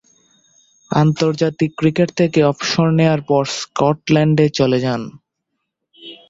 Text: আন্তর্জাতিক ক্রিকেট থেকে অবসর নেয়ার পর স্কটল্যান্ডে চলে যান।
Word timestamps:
আন্তর্জাতিক 0.91 1.71
ক্রিকেট 1.79 2.09
থেকে 2.19 2.39
অবসর 2.43 2.87
নেয়ার 2.97 3.21
পর 3.29 3.43
স্কটল্যান্ডে 3.59 4.45
চলে 4.59 4.77
যান। 4.85 5.01